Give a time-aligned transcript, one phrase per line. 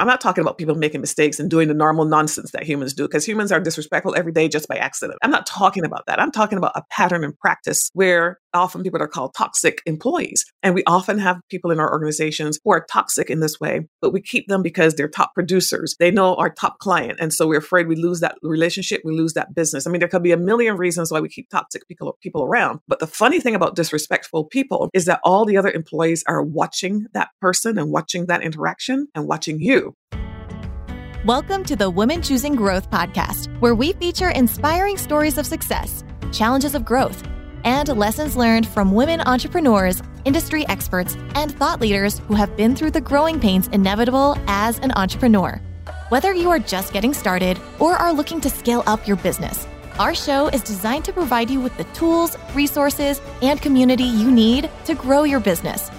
[0.00, 3.04] I'm not talking about people making mistakes and doing the normal nonsense that humans do,
[3.04, 5.18] because humans are disrespectful every day just by accident.
[5.22, 6.20] I'm not talking about that.
[6.20, 10.44] I'm talking about a pattern and practice where often people are called toxic employees.
[10.62, 14.12] And we often have people in our organizations who are toxic in this way, but
[14.12, 15.96] we keep them because they're top producers.
[15.98, 17.18] They know our top client.
[17.20, 19.86] And so we're afraid we lose that relationship, we lose that business.
[19.86, 22.80] I mean, there could be a million reasons why we keep toxic people, people around.
[22.88, 27.06] But the funny thing about disrespectful people is that all the other employees are watching
[27.12, 29.94] that person and watching that interaction and watching you.
[31.24, 36.74] Welcome to the Women Choosing Growth podcast, where we feature inspiring stories of success, challenges
[36.74, 37.22] of growth,
[37.64, 42.92] and lessons learned from women entrepreneurs, industry experts, and thought leaders who have been through
[42.92, 45.60] the growing pains inevitable as an entrepreneur.
[46.10, 49.66] Whether you are just getting started or are looking to scale up your business,
[49.98, 54.70] our show is designed to provide you with the tools, resources, and community you need
[54.84, 55.90] to grow your business.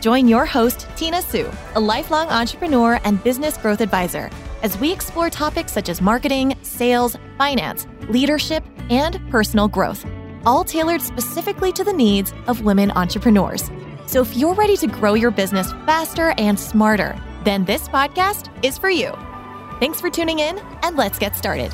[0.00, 4.30] Join your host, Tina Sue, a lifelong entrepreneur and business growth advisor
[4.62, 10.04] as we explore topics such as marketing, sales, finance, leadership, and personal growth,
[10.46, 13.68] all tailored specifically to the needs of women entrepreneurs.
[14.06, 18.78] So if you're ready to grow your business faster and smarter, then this podcast is
[18.78, 19.12] for you.
[19.80, 21.72] Thanks for tuning in, and let's get started.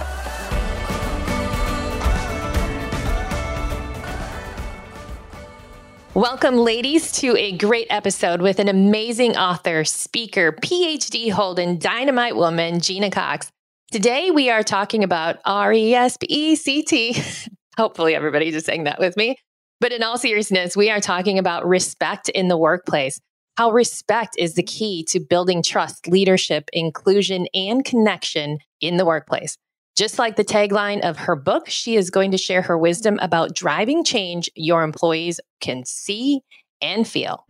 [6.15, 12.81] Welcome, ladies, to a great episode with an amazing author, speaker, PhD holding dynamite woman,
[12.81, 13.51] Gena Cox.
[13.91, 17.23] Today, we are talking about R E S P E C T.
[17.79, 19.37] Hopefully, everybody just saying that with me.
[19.81, 23.19] But in all seriousness, we are talking about respect in the workplace.
[23.57, 29.57] How respect is the key to building trust, leadership, inclusion, and connection in the workplace.
[29.97, 33.55] Just like the tagline of her book, she is going to share her wisdom about
[33.55, 36.41] driving change your employees can see
[36.81, 37.47] and feel.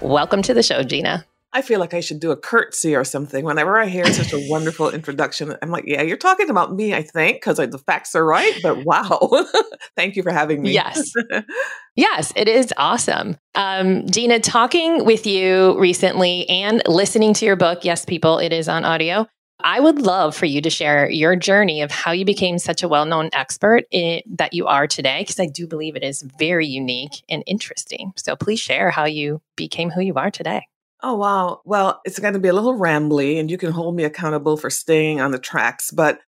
[0.00, 1.24] Welcome to the show, Gena.
[1.54, 3.44] I feel like I should do a curtsy or something.
[3.44, 7.02] Whenever I hear such a wonderful introduction, I'm like, yeah, you're talking about me, I
[7.02, 8.58] think, because the facts are right.
[8.60, 9.30] But wow,
[9.96, 10.72] thank you for having me.
[10.72, 11.12] Yes.
[11.96, 13.36] yes, it is awesome.
[13.54, 18.68] Um, Gena, talking with you recently and listening to your book, yes, people, it is
[18.68, 19.28] on audio.
[19.60, 22.88] I would love for you to share your journey of how you became such a
[22.88, 26.66] well known expert in, that you are today, because I do believe it is very
[26.66, 28.12] unique and interesting.
[28.16, 30.66] So please share how you became who you are today.
[31.06, 31.60] Oh, wow.
[31.66, 34.70] Well, it's going to be a little rambly, and you can hold me accountable for
[34.70, 35.90] staying on the tracks.
[35.90, 36.20] But,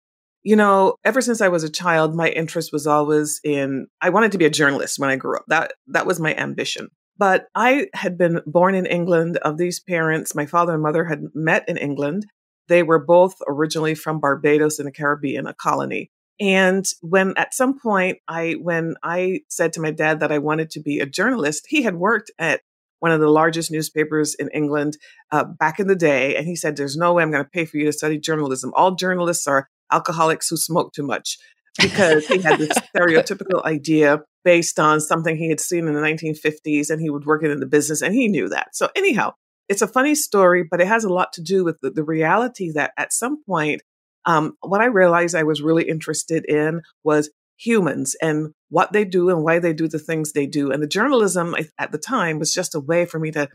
[0.44, 4.34] you know, ever since I was a child, my interest was always in, I wanted
[4.34, 5.46] to be a journalist when I grew up.
[5.48, 6.90] That, that was my ambition.
[7.18, 10.36] But I had been born in England of these parents.
[10.36, 12.26] My father and mother had met in England.
[12.68, 16.12] They were both originally from Barbados in the Caribbean, a colony.
[16.38, 20.70] And when at some point I, when I said to my dad that I wanted
[20.72, 22.60] to be a journalist, he had worked at
[23.00, 24.98] one of the largest newspapers in England
[25.32, 26.36] uh, back in the day.
[26.36, 28.72] And he said, There's no way I'm going to pay for you to study journalism.
[28.76, 31.38] All journalists are alcoholics who smoke too much
[31.80, 36.90] because he had this stereotypical idea based on something he had seen in the 1950s
[36.90, 38.76] and he would work it in the business and he knew that.
[38.76, 39.34] So, anyhow,
[39.68, 42.72] it's a funny story, but it has a lot to do with the, the reality
[42.72, 43.82] that at some point,
[44.26, 49.30] um, what I realized I was really interested in was humans and what they do
[49.30, 50.72] and why they do the things they do.
[50.72, 53.50] And the journalism at the time was just a way for me to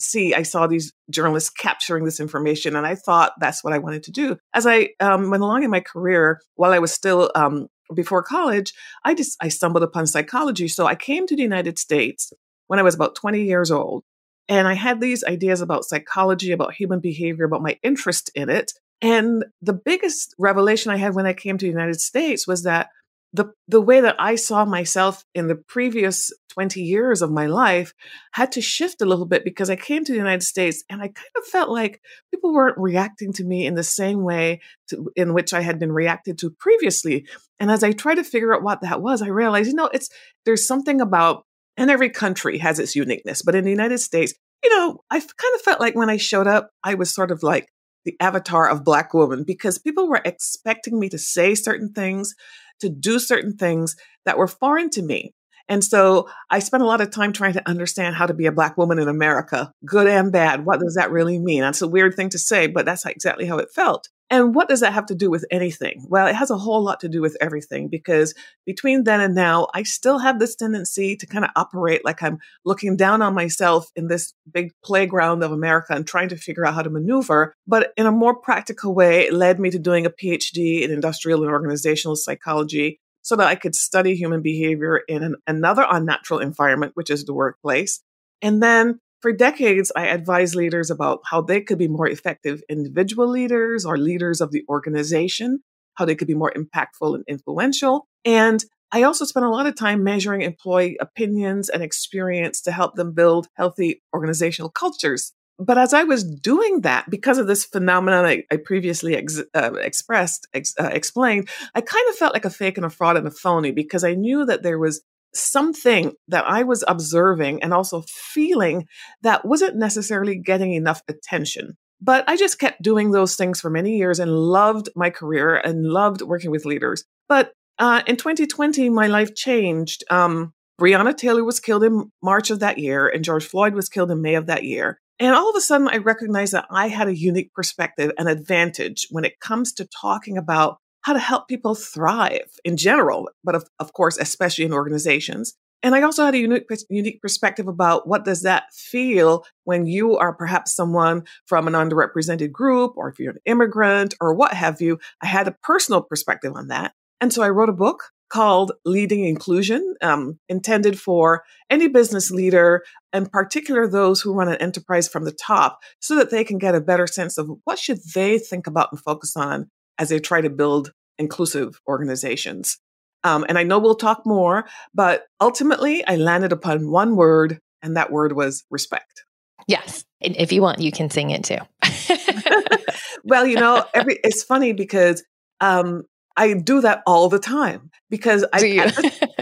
[0.00, 0.34] see.
[0.34, 4.12] I saw these journalists capturing this information, and I thought that's what I wanted to
[4.12, 4.36] do.
[4.54, 8.72] As I um, went along in my career, while I was still um, before college,
[9.04, 10.68] I just I stumbled upon psychology.
[10.68, 12.32] So I came to the United States
[12.66, 14.02] when I was about 20 years old.
[14.48, 18.72] And I had these ideas about psychology, about human behavior, about my interest in it.
[19.00, 22.88] And the biggest revelation I had when I came to the United States was that
[23.32, 27.94] the the way that I saw myself in the previous 20 years of my life
[28.32, 31.06] had to shift a little bit because I came to the United States and I
[31.06, 35.32] kind of felt like people weren't reacting to me in the same way to, in
[35.32, 37.26] which I had been reacted to previously.
[37.58, 40.10] And as I tried to figure out what that was, I realized, you know, it's
[40.44, 41.46] there's something about
[41.78, 45.54] and every country has its uniqueness, but in the United States, you know, I kind
[45.54, 47.68] of felt like when I showed up, I was sort of like
[48.04, 52.34] the avatar of black woman because people were expecting me to say certain things
[52.82, 55.34] to do certain things that were foreign to me.
[55.68, 58.52] And so I spent a lot of time trying to understand how to be a
[58.52, 60.66] Black woman in America, good and bad.
[60.66, 61.62] What does that really mean?
[61.62, 64.08] That's a weird thing to say, but that's exactly how it felt.
[64.32, 66.06] And what does that have to do with anything?
[66.08, 68.32] Well, it has a whole lot to do with everything because
[68.64, 72.38] between then and now, I still have this tendency to kind of operate like I'm
[72.64, 76.72] looking down on myself in this big playground of America and trying to figure out
[76.72, 77.54] how to maneuver.
[77.66, 81.42] But in a more practical way, it led me to doing a PhD in industrial
[81.42, 86.92] and organizational psychology so that I could study human behavior in an, another unnatural environment,
[86.94, 88.00] which is the workplace.
[88.40, 93.28] And then for decades, I advised leaders about how they could be more effective individual
[93.28, 95.60] leaders or leaders of the organization,
[95.94, 98.08] how they could be more impactful and influential.
[98.24, 102.96] And I also spent a lot of time measuring employee opinions and experience to help
[102.96, 105.32] them build healthy organizational cultures.
[105.58, 109.74] But as I was doing that, because of this phenomenon I, I previously ex, uh,
[109.74, 113.26] expressed, ex, uh, explained, I kind of felt like a fake and a fraud and
[113.26, 115.02] a phony because I knew that there was
[115.34, 118.86] something that I was observing and also feeling
[119.22, 121.76] that wasn't necessarily getting enough attention.
[122.00, 125.86] But I just kept doing those things for many years and loved my career and
[125.86, 127.04] loved working with leaders.
[127.28, 130.04] But uh, in 2020, my life changed.
[130.10, 134.10] Um, Breonna Taylor was killed in March of that year, and George Floyd was killed
[134.10, 134.98] in May of that year.
[135.20, 139.06] And all of a sudden, I recognized that I had a unique perspective and advantage
[139.10, 143.68] when it comes to talking about how to help people thrive in general, but of,
[143.78, 145.54] of course, especially in organizations.
[145.82, 150.16] And I also had a unique, unique perspective about what does that feel when you
[150.16, 154.80] are perhaps someone from an underrepresented group, or if you're an immigrant, or what have
[154.80, 155.00] you.
[155.20, 156.92] I had a personal perspective on that.
[157.20, 162.82] And so I wrote a book called Leading Inclusion, um, intended for any business leader,
[163.12, 166.74] in particular those who run an enterprise from the top, so that they can get
[166.74, 169.68] a better sense of what should they think about and focus on
[170.02, 172.78] as they try to build inclusive organizations.
[173.22, 177.96] Um, and I know we'll talk more, but ultimately I landed upon one word, and
[177.96, 179.24] that word was respect.
[179.68, 180.04] Yes.
[180.20, 181.58] If you want, you can sing it too.
[183.24, 185.22] well, you know, every it's funny because
[185.60, 186.02] um,
[186.36, 188.64] I do that all the time because I, I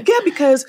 [0.07, 0.67] yeah because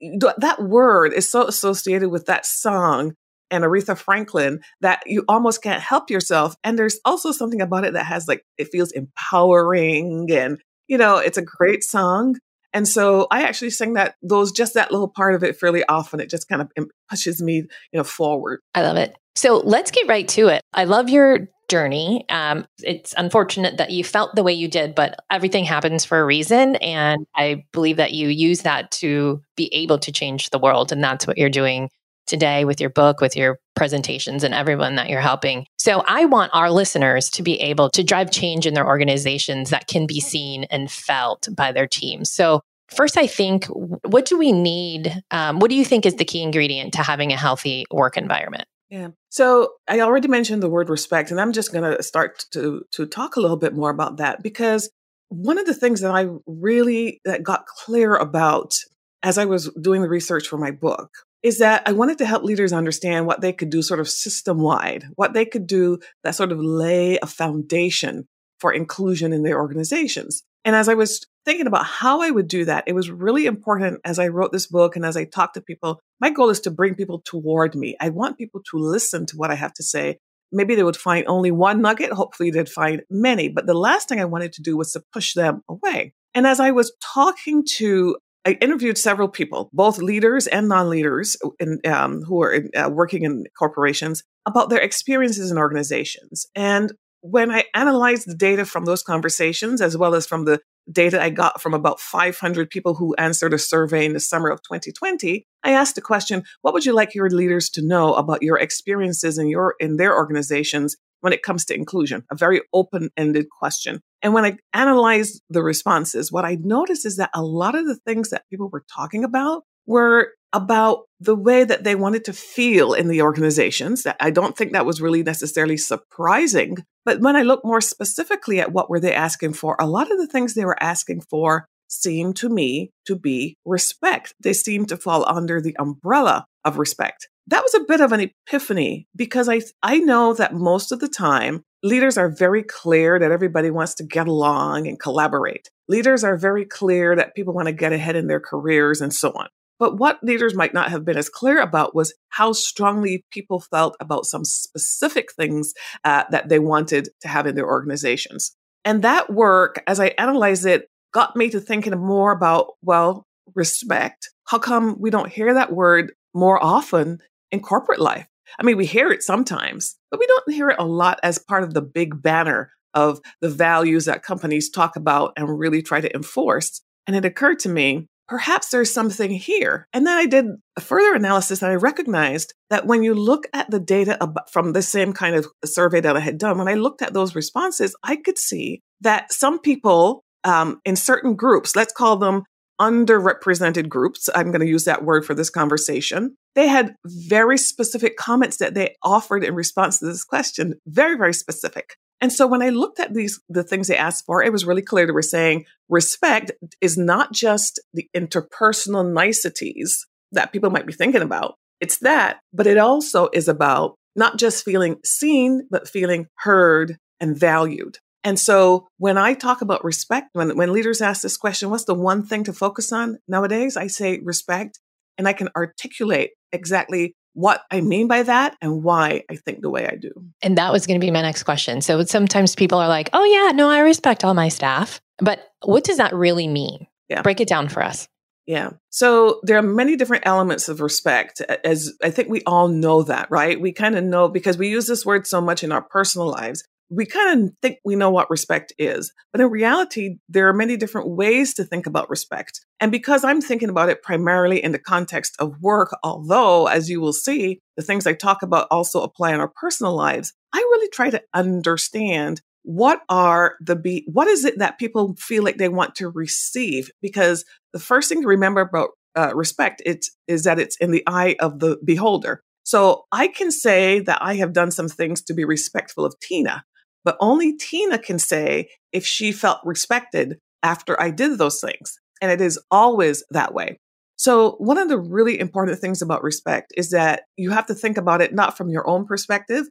[0.00, 3.14] that word is so associated with that song
[3.50, 6.56] and Aretha Franklin that you almost can't help yourself.
[6.64, 11.16] And there's also something about it that has like, it feels empowering and, you know,
[11.16, 12.36] it's a great song.
[12.72, 16.20] And so I actually sing that, those, just that little part of it fairly often.
[16.20, 16.70] It just kind of
[17.08, 18.60] pushes me, you know, forward.
[18.74, 19.16] I love it.
[19.34, 20.62] So let's get right to it.
[20.74, 22.24] I love your journey.
[22.28, 26.24] Um, it's unfortunate that you felt the way you did, but everything happens for a
[26.24, 26.76] reason.
[26.76, 30.92] And I believe that you use that to be able to change the world.
[30.92, 31.90] And that's what you're doing
[32.28, 35.66] today with your book, with your presentations, and everyone that you're helping.
[35.78, 39.88] So I want our listeners to be able to drive change in their organizations that
[39.88, 42.30] can be seen and felt by their teams.
[42.30, 45.22] So First, I think, what do we need?
[45.30, 48.64] Um, what do you think is the key ingredient to having a healthy work environment?
[48.88, 49.08] Yeah.
[49.28, 53.06] So I already mentioned the word respect, and I'm just going to start to to
[53.06, 54.90] talk a little bit more about that because
[55.28, 58.74] one of the things that I really that got clear about
[59.22, 61.10] as I was doing the research for my book
[61.42, 64.58] is that I wanted to help leaders understand what they could do sort of system
[64.58, 68.26] wide, what they could do that sort of lay a foundation
[68.58, 70.42] for inclusion in their organizations.
[70.64, 74.00] And as I was thinking about how I would do that, it was really important
[74.04, 76.00] as I wrote this book and as I talked to people.
[76.20, 77.96] My goal is to bring people toward me.
[78.00, 80.18] I want people to listen to what I have to say.
[80.50, 82.10] Maybe they would find only one nugget.
[82.10, 83.48] Hopefully they'd find many.
[83.48, 86.14] But the last thing I wanted to do was to push them away.
[86.34, 88.16] And as I was talking to
[88.48, 93.24] I interviewed several people, both leaders and non-leaders, in, um, who are in, uh, working
[93.24, 96.46] in corporations, about their experiences in organizations.
[96.54, 101.22] And when I analyzed the data from those conversations, as well as from the data
[101.22, 105.46] I got from about 500 people who answered a survey in the summer of 2020,
[105.64, 109.38] I asked the question, what would you like your leaders to know about your experiences
[109.38, 112.24] in your in their organizations when it comes to inclusion?
[112.30, 114.00] A very open-ended question.
[114.22, 117.96] And when I analyzed the responses, what I noticed is that a lot of the
[117.96, 122.94] things that people were talking about were about the way that they wanted to feel
[122.94, 124.06] in the organizations.
[124.20, 126.76] I don't think that was really necessarily surprising.
[127.04, 130.18] But when I look more specifically at what were they asking for, a lot of
[130.18, 134.34] the things they were asking for seemed to me to be respect.
[134.42, 137.28] They seemed to fall under the umbrella of respect.
[137.46, 141.08] That was a bit of an epiphany because I I know that most of the
[141.08, 145.70] time Leaders are very clear that everybody wants to get along and collaborate.
[145.86, 149.30] Leaders are very clear that people want to get ahead in their careers and so
[149.30, 149.46] on.
[149.78, 153.96] But what leaders might not have been as clear about was how strongly people felt
[154.00, 155.72] about some specific things
[156.04, 158.56] uh, that they wanted to have in their organizations.
[158.84, 164.30] And that work, as I analyzed it, got me to thinking more about, well, respect.
[164.46, 167.18] How come we don't hear that word more often
[167.50, 168.26] in corporate life?
[168.58, 171.64] I mean, we hear it sometimes, but we don't hear it a lot as part
[171.64, 176.14] of the big banner of the values that companies talk about and really try to
[176.14, 176.80] enforce.
[177.06, 179.86] And it occurred to me, perhaps there's something here.
[179.92, 183.70] And then I did a further analysis and I recognized that when you look at
[183.70, 184.18] the data
[184.50, 187.34] from the same kind of survey that I had done, when I looked at those
[187.34, 192.44] responses, I could see that some people um, in certain groups, let's call them
[192.80, 194.28] underrepresented groups.
[194.34, 196.36] I'm going to use that word for this conversation.
[196.54, 201.34] They had very specific comments that they offered in response to this question, very, very
[201.34, 201.96] specific.
[202.20, 204.82] And so when I looked at these, the things they asked for, it was really
[204.82, 210.92] clear they were saying respect is not just the interpersonal niceties that people might be
[210.92, 211.54] thinking about.
[211.80, 217.38] It's that, but it also is about not just feeling seen, but feeling heard and
[217.38, 217.98] valued.
[218.24, 221.94] And so when I talk about respect, when, when leaders ask this question, what's the
[221.94, 223.76] one thing to focus on nowadays?
[223.76, 224.80] I say respect,
[225.16, 229.70] and I can articulate exactly what I mean by that and why I think the
[229.70, 230.10] way I do.
[230.42, 231.80] And that was going to be my next question.
[231.80, 235.00] So sometimes people are like, oh, yeah, no, I respect all my staff.
[235.18, 236.88] But what does that really mean?
[237.08, 237.22] Yeah.
[237.22, 238.08] Break it down for us.
[238.46, 238.70] Yeah.
[238.90, 243.30] So there are many different elements of respect, as I think we all know that,
[243.30, 243.60] right?
[243.60, 246.64] We kind of know because we use this word so much in our personal lives
[246.90, 249.12] we kind of think we know what respect is.
[249.32, 252.64] But in reality, there are many different ways to think about respect.
[252.80, 257.00] And because I'm thinking about it primarily in the context of work, although, as you
[257.00, 260.88] will see, the things I talk about also apply in our personal lives, I really
[260.88, 265.68] try to understand what are the be what is it that people feel like they
[265.68, 270.58] want to receive because the first thing to remember about uh, respect it's, is that
[270.58, 274.70] it's in the eye of the beholder so I can say that I have done
[274.70, 276.64] some things to be respectful of Tina,
[277.08, 281.98] but only Tina can say if she felt respected after I did those things.
[282.20, 283.78] And it is always that way.
[284.16, 287.96] So one of the really important things about respect is that you have to think
[287.96, 289.64] about it not from your own perspective,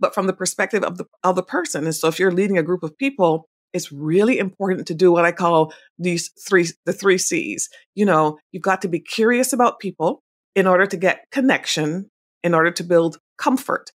[0.00, 1.84] but from the perspective of the of the person.
[1.84, 5.24] And so if you're leading a group of people, it's really important to do what
[5.24, 7.68] I call these three the three C's.
[7.94, 10.24] You know, you've got to be curious about people
[10.56, 12.10] in order to get connection,
[12.42, 13.92] in order to build comfort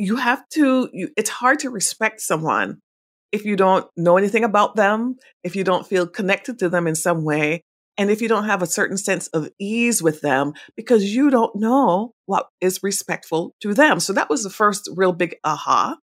[0.00, 2.80] you have to, you, it's hard to respect someone
[3.32, 6.94] if you don't know anything about them, if you don't feel connected to them in
[6.94, 7.62] some way,
[7.98, 11.54] and if you don't have a certain sense of ease with them because you don't
[11.54, 14.00] know what is respectful to them.
[14.00, 15.96] So that was the first real big aha.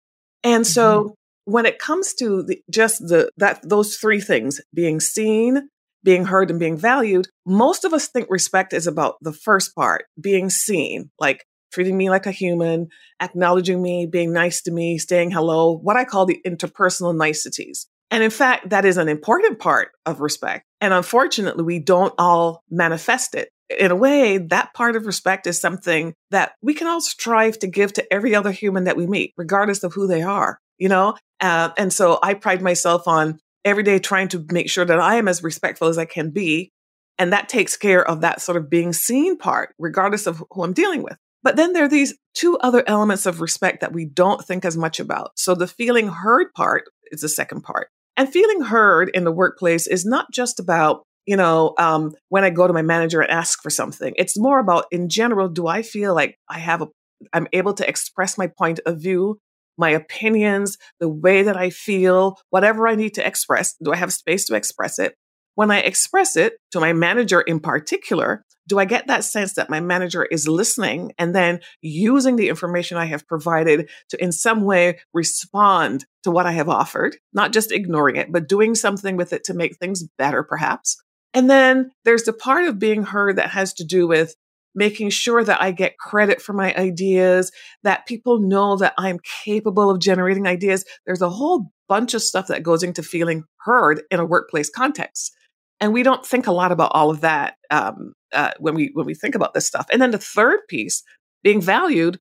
[0.43, 1.13] And so mm-hmm.
[1.45, 5.69] when it comes to the, just the that those three things, being seen,
[6.03, 10.05] being heard and being valued, most of us think respect is about the first part,
[10.21, 12.87] being seen, like treating me like a human,
[13.21, 17.87] acknowledging me, being nice to me, saying hello, what I call the interpersonal niceties.
[18.09, 20.65] And in fact, that is an important part of respect.
[20.79, 23.49] And unfortunately, we don't all manifest it.
[23.77, 27.67] In a way, that part of respect is something that we can all strive to
[27.67, 31.17] give to every other human that we meet, regardless of who they are, you know?
[31.41, 35.15] Uh, and so I pride myself on every day trying to make sure that I
[35.15, 36.71] am as respectful as I can be.
[37.19, 40.73] And that takes care of that sort of being seen part, regardless of who I'm
[40.73, 41.17] dealing with.
[41.43, 44.75] But then there are these two other elements of respect that we don't think as
[44.75, 45.31] much about.
[45.35, 47.89] So the feeling heard part is the second part.
[48.15, 52.49] And feeling heard in the workplace is not just about, you know, um, when I
[52.49, 54.13] go to my manager and ask for something.
[54.17, 56.87] It's more about, in general, do I feel like I have a,
[57.33, 59.39] I'm able to express my point of view,
[59.77, 63.75] my opinions, the way that I feel, whatever I need to express.
[63.83, 65.13] Do I have space to express it?
[65.57, 69.71] When I express it to my manager in particular, do I get that sense that
[69.71, 74.61] my manager is listening and then using the information I have provided to in some
[74.61, 79.33] way respond to what I have offered, not just ignoring it, but doing something with
[79.33, 80.95] it to make things better, perhaps?
[81.33, 84.35] And then there's the part of being heard that has to do with
[84.75, 89.89] making sure that I get credit for my ideas, that people know that I'm capable
[89.89, 90.85] of generating ideas.
[91.07, 95.33] There's a whole bunch of stuff that goes into feeling heard in a workplace context
[95.79, 99.05] and we don't think a lot about all of that um, uh, when we when
[99.05, 99.87] we think about this stuff.
[99.91, 101.03] And then the third piece,
[101.43, 102.19] being valued,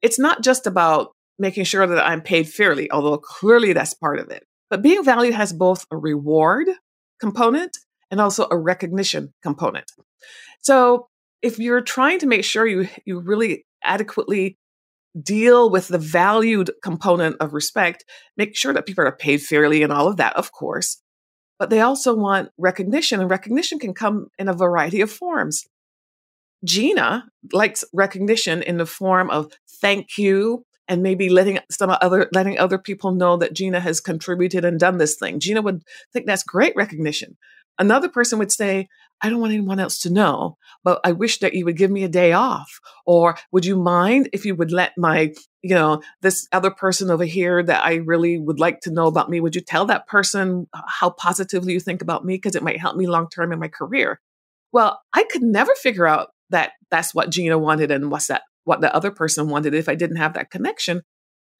[0.00, 4.30] it's not just about making sure that I'm paid fairly, although clearly that's part of
[4.30, 4.44] it.
[4.68, 6.68] But being valued has both a reward
[7.20, 7.78] component
[8.10, 9.90] and also a recognition component.
[10.60, 11.08] So
[11.40, 14.58] if you're trying to make sure you you really adequately
[15.20, 18.04] deal with the valued component of respect,
[18.36, 21.02] make sure that people are paid fairly and all of that, of course
[21.62, 25.64] but they also want recognition, and recognition can come in a variety of forms.
[26.64, 32.58] Gena likes recognition in the form of thank you and maybe letting some other letting
[32.58, 35.38] other people know that Gena has contributed and done this thing.
[35.38, 37.36] Gena would think that's great recognition.
[37.78, 38.88] Another person would say,
[39.20, 42.02] I don't want anyone else to know, but I wish that you would give me
[42.02, 42.80] a day off.
[43.06, 47.24] Or would you mind if you would let my, you know, this other person over
[47.24, 50.66] here that I really would like to know about me, would you tell that person
[50.72, 52.34] how positively you think about me?
[52.34, 54.20] Because it might help me long term in my career.
[54.72, 58.80] Well, I could never figure out that that's what Gena wanted and what's that, what
[58.80, 61.02] the other person wanted if I didn't have that connection.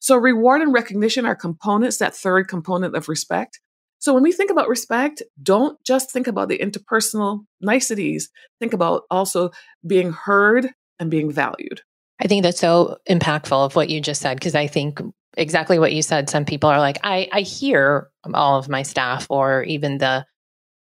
[0.01, 3.61] So reward and recognition are components, that third component of respect.
[4.01, 8.31] So when we think about respect, don't just think about the interpersonal niceties.
[8.59, 9.51] Think about also
[9.87, 11.83] being heard and being valued.
[12.23, 15.01] I think that's so impactful of what you just said because I think
[15.37, 16.31] exactly what you said.
[16.31, 20.25] Some people are like, I, I hear all of my staff or even the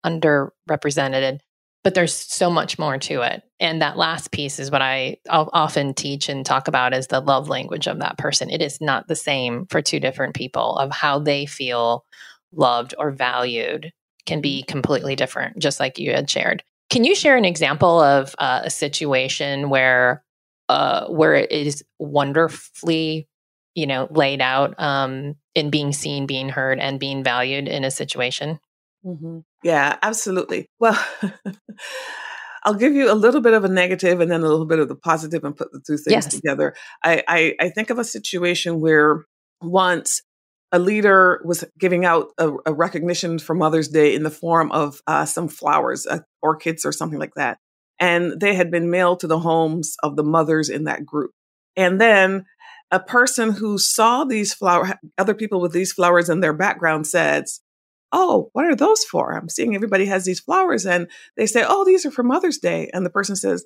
[0.06, 1.40] underrepresented,
[1.84, 3.42] but there's so much more to it.
[3.60, 7.20] And that last piece is what I I'll often teach and talk about is the
[7.20, 8.52] love language of that person.
[8.52, 12.06] It is not the same for two different people of how they feel
[12.54, 13.92] loved or valued
[14.28, 16.64] can be completely different, just like you had shared.
[16.92, 20.24] Can you share an example of uh, a situation where
[20.72, 23.28] uh, where it is wonderfully,
[23.76, 27.92] you know, laid out um, in being seen, being heard, and being valued in a
[27.92, 28.60] situation?
[29.06, 29.40] Mm-hmm.
[29.64, 30.70] Yeah, absolutely.
[30.80, 30.98] Well.
[32.64, 34.88] I'll give you a little bit of a negative and then a little bit of
[34.88, 36.28] the positive and put the two things yes.
[36.28, 36.76] together.
[37.04, 39.26] I, I, I, think of a situation where
[39.64, 40.22] once
[40.72, 45.02] a leader was giving out a, a, recognition for Mother's Day in the form of
[45.08, 47.58] uh, some flowers, uh, orchids, or something like that.
[48.02, 51.32] And they had been mailed to the homes of the mothers in that group.
[51.78, 52.46] And then
[52.90, 57.62] a person who saw these flowers, other people with these flowers in their background says,
[58.12, 59.32] Oh, what are those for?
[59.32, 60.86] I'm seeing everybody has these flowers.
[60.86, 62.90] And they say, Oh, these are for Mother's Day.
[62.94, 63.66] And the person says,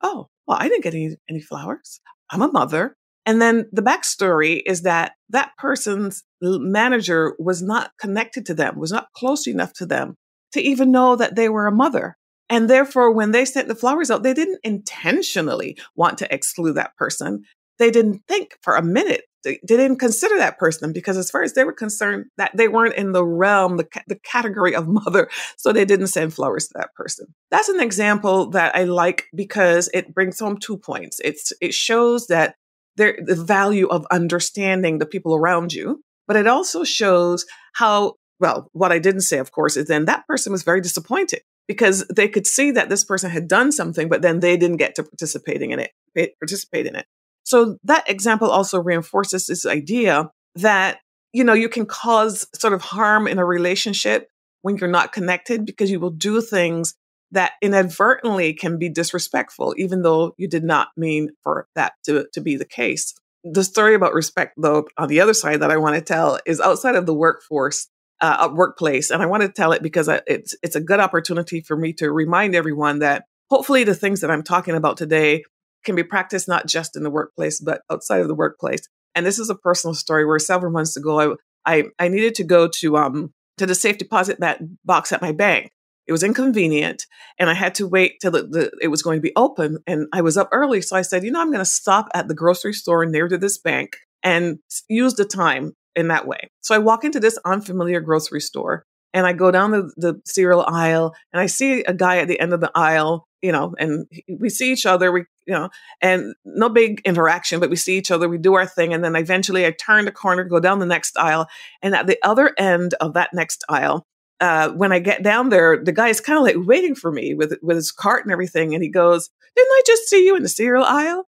[0.00, 2.00] Oh, well, I didn't get any, any flowers.
[2.30, 2.96] I'm a mother.
[3.26, 8.92] And then the backstory is that that person's manager was not connected to them, was
[8.92, 10.16] not close enough to them
[10.52, 12.16] to even know that they were a mother.
[12.48, 16.96] And therefore, when they sent the flowers out, they didn't intentionally want to exclude that
[16.96, 17.44] person.
[17.78, 19.22] They didn't think for a minute.
[19.44, 22.94] They, didn't consider that person because, as far as they were concerned, that they weren't
[22.94, 25.28] in the realm, the, the category of mother.
[25.56, 27.26] So they didn't send flowers to that person.
[27.50, 31.20] That's an example that I like because it brings home two points.
[31.24, 32.54] It's, it shows that
[32.96, 38.68] there, the value of understanding the people around you, but it also shows how, well,
[38.72, 42.28] what I didn't say, of course, is then that person was very disappointed because they
[42.28, 45.70] could see that this person had done something, but then they didn't get to participating
[45.70, 45.92] in it,
[46.38, 47.06] participate in it.
[47.44, 50.98] So that example also reinforces this idea that,
[51.32, 54.28] you know, you can cause sort of harm in a relationship
[54.62, 56.94] when you're not connected because you will do things
[57.32, 62.40] that inadvertently can be disrespectful, even though you did not mean for that to, to
[62.40, 63.14] be the case.
[63.42, 66.60] The story about respect, though, on the other side that I want to tell is
[66.60, 67.88] outside of the workforce,
[68.22, 69.10] uh, workplace.
[69.10, 72.10] And I want to tell it because it's, it's a good opportunity for me to
[72.10, 75.44] remind everyone that hopefully the things that I'm talking about today
[75.84, 78.88] can be practiced not just in the workplace, but outside of the workplace.
[79.14, 82.44] And this is a personal story where several months ago, I, I, I needed to
[82.44, 84.38] go to, um, to the safe deposit
[84.84, 85.70] box at my bank
[86.06, 87.06] it was inconvenient
[87.38, 89.78] and I had to wait till the, the, it was going to be open.
[89.86, 90.80] And I was up early.
[90.82, 93.38] So I said, you know, I'm going to stop at the grocery store near to
[93.38, 94.58] this bank and
[94.88, 96.50] use the time in that way.
[96.60, 100.64] So I walk into this unfamiliar grocery store and I go down the, the cereal
[100.66, 104.06] aisle and I see a guy at the end of the aisle, you know, and
[104.40, 105.68] we see each other, we, you know,
[106.00, 108.94] and no big interaction, but we see each other, we do our thing.
[108.94, 111.46] And then eventually I turn the corner, go down the next aisle.
[111.82, 114.06] And at the other end of that next aisle,
[114.42, 117.32] uh, when I get down there, the guy is kind of like waiting for me
[117.32, 120.42] with with his cart and everything, and he goes, "Didn't I just see you in
[120.42, 121.28] the cereal aisle?"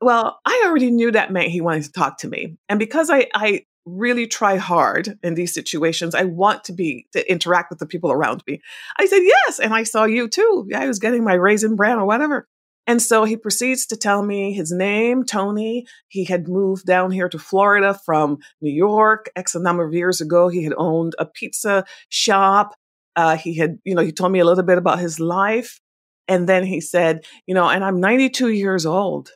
[0.00, 3.26] Well, I already knew that meant he wanted to talk to me, and because I
[3.34, 7.86] I really try hard in these situations, I want to be to interact with the
[7.86, 8.60] people around me.
[8.98, 10.68] I said yes, and I saw you too.
[10.74, 12.46] I was getting my raisin bran or whatever.
[12.86, 15.86] And so he proceeds to tell me his name, Tony.
[16.08, 20.48] He had moved down here to Florida from New York X number of years ago.
[20.48, 22.74] He had owned a pizza shop.
[23.14, 25.80] Uh, he had, you know, he told me a little bit about his life.
[26.26, 29.30] And then he said, you know, and I'm 92 years old.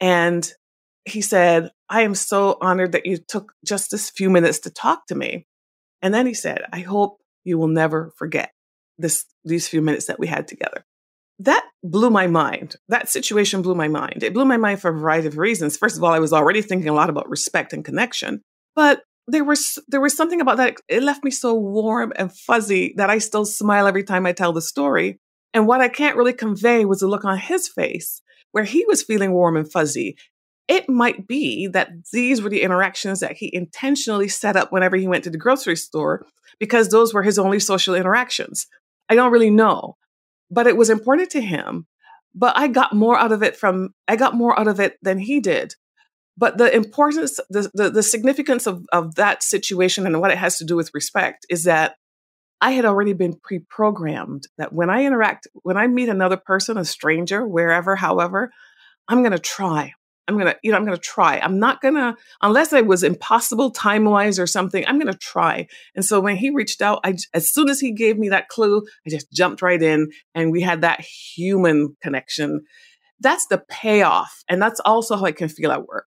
[0.00, 0.48] And
[1.04, 5.06] he said, I am so honored that you took just this few minutes to talk
[5.06, 5.46] to me.
[6.02, 8.50] And then he said, I hope you will never forget
[8.98, 10.84] this, these few minutes that we had together
[11.38, 12.76] that blew my mind.
[12.88, 14.22] That situation blew my mind.
[14.22, 15.76] It blew my mind for a variety of reasons.
[15.76, 18.42] First of all, I was already thinking a lot about respect and connection,
[18.74, 20.76] but there was there was something about that.
[20.88, 24.52] It left me so warm and fuzzy that I still smile every time I tell
[24.52, 25.18] the story.
[25.52, 28.20] And what I can't really convey was the look on his face
[28.52, 30.16] where he was feeling warm and fuzzy.
[30.66, 35.06] It might be that these were the interactions that he intentionally set up whenever he
[35.06, 36.26] went to the grocery store
[36.58, 38.66] because those were his only social interactions.
[39.08, 39.96] I don't really know
[40.54, 41.86] but it was important to him.
[42.34, 45.18] But I got more out of it from, I got more out of it than
[45.18, 45.74] he did.
[46.36, 50.58] But the importance, the, the, the significance of, of that situation and what it has
[50.58, 51.94] to do with respect is that
[52.60, 56.76] I had already been pre programmed that when I interact, when I meet another person,
[56.76, 58.50] a stranger, wherever, however,
[59.06, 59.92] I'm going to try.
[60.26, 61.38] I'm to, you know, I'm to try.
[61.38, 65.66] I'm not to, unless it was impossible time wise or something, I'm to try.
[65.94, 68.82] And so when he reached out, I, as soon as he gave me that clue,
[69.06, 72.64] I just jumped right in and we had that human connection.
[73.20, 74.44] That's the payoff.
[74.48, 76.08] And that's also how I can feel at work.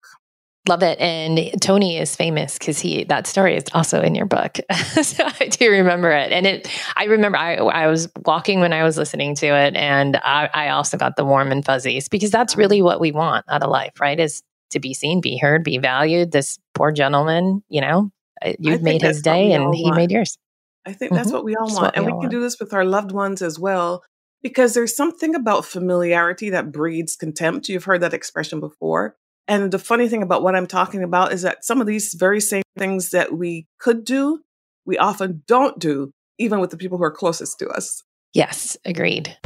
[0.67, 0.99] Love it.
[0.99, 4.59] And Tony is famous because he that story is also in your book.
[5.03, 6.33] so I do remember it.
[6.33, 10.17] And it I remember I I was walking when I was listening to it and
[10.17, 13.63] I, I also got the warm and fuzzies because that's really what we want out
[13.63, 14.19] of life, right?
[14.19, 16.33] Is to be seen, be heard, be valued.
[16.33, 19.97] This poor gentleman, you know, uh, you've made his day and he want.
[19.97, 20.39] made yours.
[20.87, 21.37] I think that's mm-hmm.
[21.37, 21.97] what we all that's want.
[21.97, 22.31] And we, we can want.
[22.31, 24.03] do this with our loved ones as well
[24.43, 27.69] because there's something about familiarity that breeds contempt.
[27.69, 29.17] You've heard that expression before.
[29.47, 32.41] And the funny thing about what I'm talking about is that some of these very
[32.41, 34.41] same things that we could do,
[34.87, 38.03] we often don't do, even with the people who are closest to us.
[38.33, 39.37] Yes, agreed.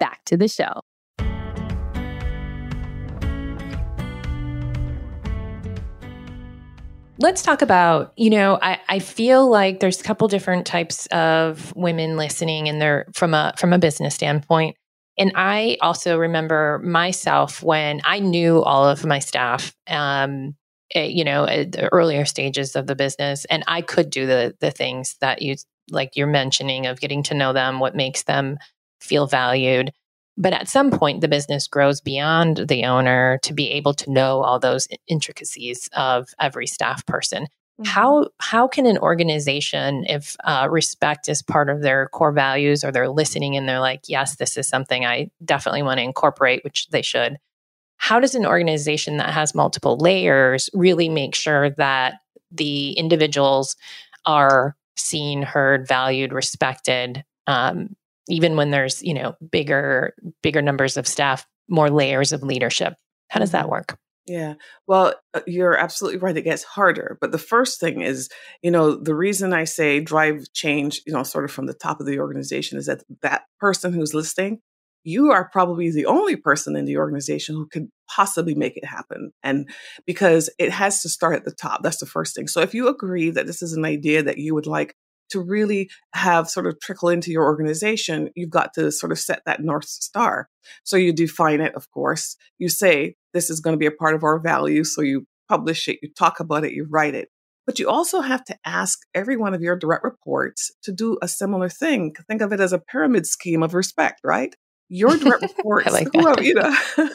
[0.00, 0.80] back to the show.
[7.18, 11.72] Let's talk about, you know, I, I feel like there's a couple different types of
[11.76, 14.76] women listening and they're from a from a business standpoint.
[15.18, 19.72] And I also remember myself when I knew all of my staff.
[19.86, 20.56] Um,
[20.94, 24.70] Eh, you know the earlier stages of the business and i could do the the
[24.70, 25.56] things that you
[25.90, 28.58] like you're mentioning of getting to know them what makes them
[29.00, 29.90] feel valued
[30.36, 34.42] but at some point the business grows beyond the owner to be able to know
[34.42, 37.84] all those intricacies of every staff person mm-hmm.
[37.84, 42.92] how how can an organization if uh, respect is part of their core values or
[42.92, 46.88] they're listening and they're like yes this is something i definitely want to incorporate which
[46.88, 47.38] they should
[48.02, 52.14] how does an organization that has multiple layers really make sure that
[52.50, 53.76] the individuals
[54.26, 57.94] are seen, heard, valued, respected, um,
[58.28, 62.94] even when there's you know bigger bigger numbers of staff, more layers of leadership?
[63.28, 63.70] How does that mm-hmm.
[63.70, 63.98] work?
[64.26, 64.54] Yeah.
[64.88, 66.36] Well, uh, you're absolutely right.
[66.36, 67.18] It gets harder.
[67.20, 68.28] But the first thing is,
[68.62, 72.00] you know, the reason I say drive change, you know, sort of from the top
[72.00, 74.60] of the organization is that that person who's listening
[75.04, 79.32] you are probably the only person in the organization who could possibly make it happen.
[79.42, 79.68] And
[80.06, 82.46] because it has to start at the top, that's the first thing.
[82.46, 84.94] So if you agree that this is an idea that you would like
[85.30, 89.42] to really have sort of trickle into your organization, you've got to sort of set
[89.46, 90.48] that North Star.
[90.84, 92.36] So you define it, of course.
[92.58, 94.84] You say, this is going to be a part of our value.
[94.84, 97.28] So you publish it, you talk about it, you write it.
[97.64, 101.28] But you also have to ask every one of your direct reports to do a
[101.28, 102.14] similar thing.
[102.26, 104.54] Think of it as a pyramid scheme of respect, right?
[104.92, 106.76] Your direct reports, like whoever, you know,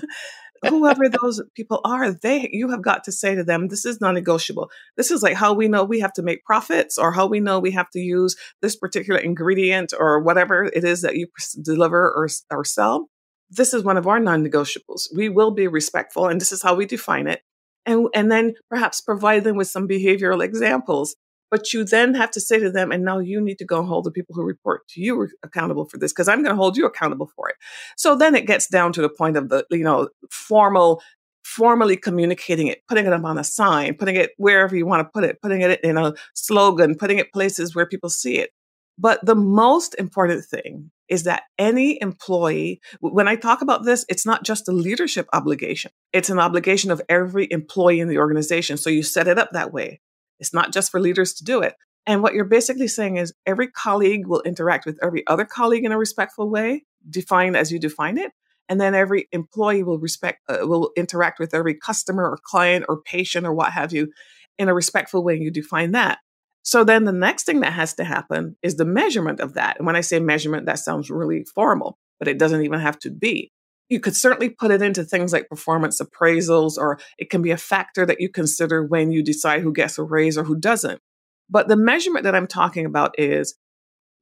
[0.70, 4.70] whoever those people are, they you have got to say to them, this is non-negotiable.
[4.96, 7.60] This is like how we know we have to make profits or how we know
[7.60, 11.28] we have to use this particular ingredient or whatever it is that you
[11.62, 13.10] deliver or, or sell.
[13.50, 15.08] This is one of our non-negotiables.
[15.16, 17.42] We will be respectful and this is how we define it.
[17.86, 21.16] And, and then perhaps provide them with some behavioral examples
[21.50, 24.06] but you then have to say to them, and now you need to go hold
[24.06, 26.86] the people who report to you accountable for this because I'm going to hold you
[26.86, 27.56] accountable for it.
[27.96, 31.02] So then it gets down to the point of the, you know, formal
[31.48, 35.10] formally communicating it, putting it up on a sign, putting it wherever you want to
[35.10, 38.52] put it, putting it in a slogan, putting it places where people see it.
[38.98, 44.26] But the most important thing is that any employee, when I talk about this, it's
[44.26, 45.92] not just a leadership obligation.
[46.12, 48.76] It's an obligation of every employee in the organization.
[48.76, 50.02] So you set it up that way.
[50.40, 51.76] It's not just for leaders to do it.
[52.06, 55.92] And what you're basically saying is every colleague will interact with every other colleague in
[55.92, 58.32] a respectful way, defined as you define it.
[58.70, 63.02] And then every employee will respect, uh, will interact with every customer or client or
[63.02, 64.12] patient or what have you
[64.58, 65.36] in a respectful way.
[65.36, 66.20] You define that.
[66.64, 69.78] So then the next thing that has to happen is the measurement of that.
[69.78, 73.10] And when I say measurement, that sounds really formal, but it doesn't even have to
[73.10, 73.52] be.
[73.90, 77.58] You could certainly put it into things like performance appraisals, or it can be a
[77.58, 81.02] factor that you consider when you decide who gets a raise or who doesn't.
[81.50, 83.56] But the measurement that I'm talking about is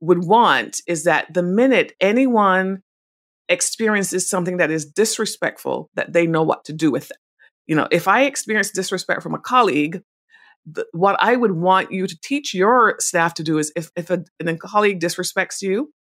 [0.01, 2.84] would want is that the minute anyone
[3.49, 7.17] experiences something that is disrespectful, that they know what to do with it.
[7.67, 10.01] You know, if I experience disrespect from a colleague,
[10.65, 14.10] the, what I would want you to teach your staff to do is if, if
[14.10, 15.91] a, a colleague disrespects you,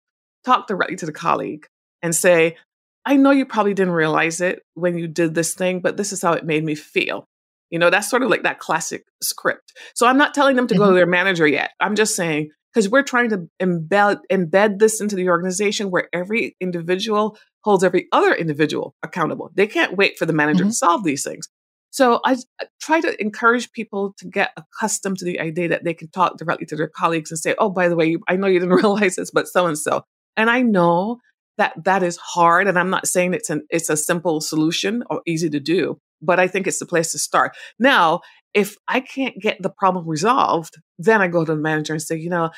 [0.45, 1.67] talk directly to the colleague
[2.03, 2.57] and say,
[3.07, 6.23] I know you probably didn't realize it when you did this thing, but this is
[6.23, 7.27] how it made me feel.
[7.71, 9.73] You know, that's sort of like that classic script.
[9.95, 10.81] So I'm not telling them to mm-hmm.
[10.81, 10.97] go to mm-hmm.
[10.97, 11.73] their manager yet.
[11.81, 16.57] I'm just saying, because we're trying to embed, embed this into the organization where every
[16.61, 19.51] individual holds every other individual accountable.
[19.55, 20.71] They can't wait for the manager mm-hmm.
[20.71, 21.49] to solve these things.
[21.91, 22.37] So I,
[22.81, 26.67] try to encourage people to get accustomed to the idea that they can talk directly
[26.67, 29.31] to their colleagues and say, "Oh, by the way, I know you didn't realize this,
[29.31, 30.03] but so and so."
[30.37, 31.21] And I know
[31.59, 35.23] that that is hard, and I'm not saying it's an it's a simple solution or
[35.27, 37.57] easy to do, but I think it's the place to start.
[37.79, 38.21] Now,
[38.55, 42.17] if I can't get the problem resolved, then I go to the manager and say,
[42.17, 42.51] you know,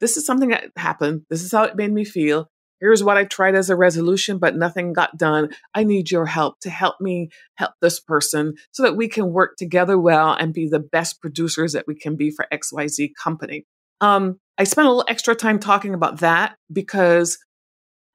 [0.00, 1.22] this is something that happened.
[1.30, 2.48] This is how it made me feel
[2.80, 5.50] here's what I tried as a resolution, but nothing got done.
[5.74, 9.56] I need your help to help me help this person so that we can work
[9.56, 13.64] together well and be the best producers that we can be for XYZ company.
[14.00, 17.38] Um, I spent a little extra time talking about that because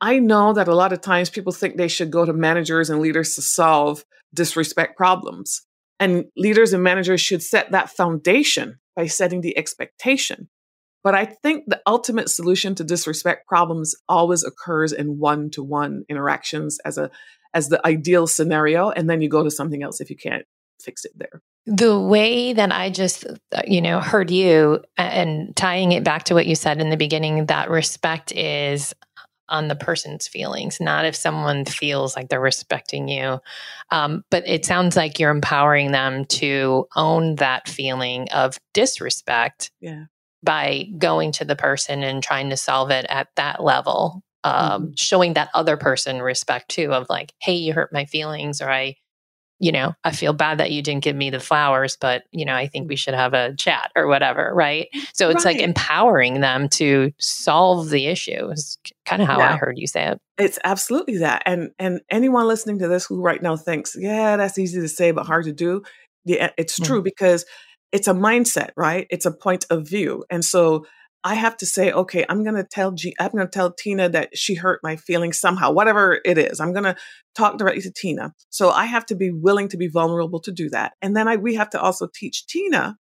[0.02, 3.00] I know that a lot of times people think they should go to managers and
[3.00, 5.62] leaders to solve disrespect problems.
[6.00, 10.50] And leaders and managers should set that foundation by setting the expectation.
[11.04, 16.98] But I think the ultimate solution to disrespect problems always occurs in one-to-one interactions as
[16.98, 17.10] a
[17.54, 20.46] as the ideal scenario and then you go to something else if you can't
[20.82, 21.42] fix it there.
[21.66, 26.34] The way that I just uh, you know heard you and tying it back to
[26.34, 28.94] what you said in the beginning that respect is
[29.52, 33.40] on the person's feelings, not if someone feels like they're respecting you.
[33.92, 40.06] Um, but it sounds like you're empowering them to own that feeling of disrespect yeah
[40.44, 44.92] by going to the person and trying to solve it at that level um, mm-hmm.
[44.96, 48.96] showing that other person respect too of like hey you hurt my feelings or i
[49.62, 52.56] you know i feel bad that you didn't give me the flowers but you know
[52.56, 55.56] i think we should have a chat or whatever right so it's right.
[55.56, 59.54] like empowering them to solve the issue is kind of how yeah.
[59.54, 63.22] i heard you say it it's absolutely that and and anyone listening to this who
[63.22, 65.82] right now thinks yeah that's easy to say but hard to do
[66.26, 66.86] yeah it's mm-hmm.
[66.86, 67.46] true because
[67.92, 69.08] it's a mindset, right?
[69.10, 70.24] It's a point of view.
[70.30, 70.86] And so
[71.24, 74.10] I have to say, okay, I'm going to tell G- I'm going to tell Tina
[74.10, 76.60] that she hurt my feelings somehow, whatever it is.
[76.60, 76.96] I'm going to
[77.36, 78.34] talk directly to Tina.
[78.50, 80.94] So I have to be willing to be vulnerable to do that.
[81.02, 82.98] And then I, we have to also teach Tina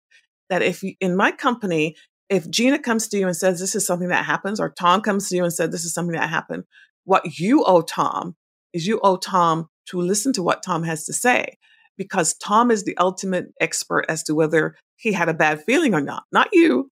[0.51, 1.97] that if in my company,
[2.29, 5.29] if Gena comes to you and says this is something that happens, or Tom comes
[5.29, 6.65] to you and said this is something that happened,
[7.05, 8.37] what you owe Tom
[8.73, 11.57] is you owe Tom to listen to what Tom has to say
[11.97, 16.01] because Tom is the ultimate expert as to whether he had a bad feeling or
[16.01, 16.91] not, not you.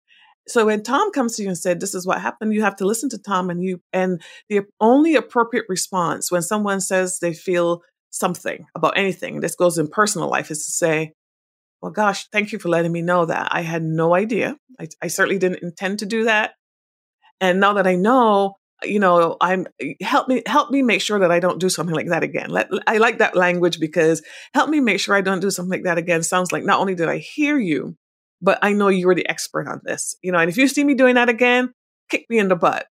[0.48, 2.86] So when Tom comes to you and said, "This is what happened," you have to
[2.86, 7.82] listen to Tom, and you and the only appropriate response when someone says they feel
[8.10, 11.12] something about anything, this goes in personal life, is to say,
[11.80, 13.48] "Well, gosh, thank you for letting me know that.
[13.52, 14.56] I had no idea.
[14.80, 16.52] I, I certainly didn't intend to do that,
[17.40, 19.66] and now that I know, you know, I'm
[20.00, 22.50] help me help me make sure that I don't do something like that again.
[22.50, 24.22] Let, I like that language because
[24.54, 26.22] help me make sure I don't do something like that again.
[26.22, 27.96] Sounds like not only did I hear you,
[28.42, 30.16] but I know you're the expert on this.
[30.22, 31.72] You know, and if you see me doing that again,
[32.10, 32.86] kick me in the butt,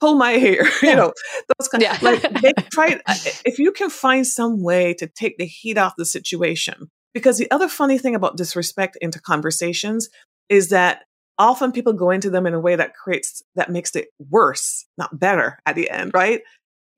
[0.00, 0.66] pull my hair.
[0.82, 0.90] Yeah.
[0.90, 1.12] You know,
[1.58, 1.96] those kind yeah.
[1.96, 3.00] of like try.
[3.06, 7.38] Uh, if you can find some way to take the heat off the situation, because
[7.38, 10.08] the other funny thing about disrespect into conversations
[10.48, 11.04] is that
[11.38, 15.18] often people go into them in a way that creates that makes it worse not
[15.18, 16.40] better at the end right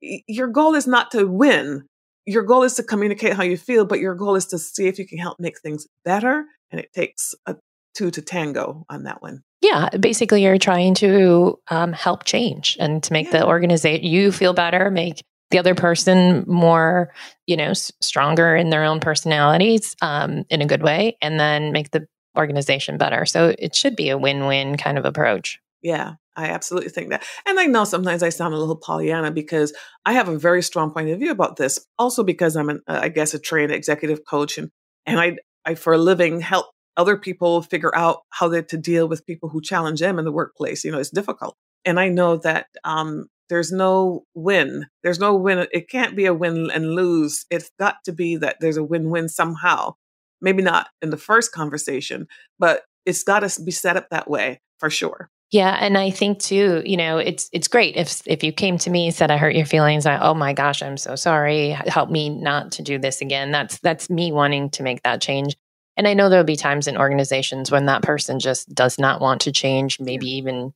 [0.01, 1.85] your goal is not to win
[2.25, 4.97] your goal is to communicate how you feel but your goal is to see if
[4.99, 7.55] you can help make things better and it takes a
[7.95, 13.03] two to tango on that one yeah basically you're trying to um, help change and
[13.03, 13.39] to make yeah.
[13.39, 15.21] the organization you feel better make
[15.51, 17.11] the other person more,
[17.47, 21.71] you know, s- stronger in their own personalities um, in a good way, and then
[21.71, 23.25] make the organization better.
[23.25, 25.59] So it should be a win win kind of approach.
[25.81, 27.23] Yeah, I absolutely think that.
[27.45, 29.73] And I know sometimes I sound a little Pollyanna because
[30.05, 31.85] I have a very strong point of view about this.
[31.97, 34.69] Also because I'm an, uh, I guess, a trained executive coach and,
[35.05, 36.67] and I, I, for a living, help
[36.99, 40.33] other people figure out how they to deal with people who challenge them in the
[40.33, 40.83] workplace.
[40.83, 41.55] You know, it's difficult.
[41.85, 44.87] And I know that um, there's no win.
[45.01, 45.65] There's no win.
[45.71, 47.45] It can't be a win and lose.
[47.49, 49.93] It's got to be that there's a win win somehow.
[50.41, 52.27] Maybe not in the first conversation,
[52.59, 55.29] but it's got to be set up that way for sure.
[55.51, 58.89] Yeah, and I think too, you know, it's it's great if if you came to
[58.89, 61.69] me and said I hurt your feelings, I oh my gosh, I'm so sorry.
[61.69, 63.51] Help me not to do this again.
[63.51, 65.55] That's that's me wanting to make that change.
[65.99, 69.41] And I know there'll be times in organizations when that person just does not want
[69.41, 70.73] to change, maybe even